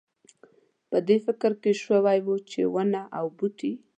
[0.89, 1.51] په دې فکر
[1.81, 3.73] شوی وای چې ونه او بوټی.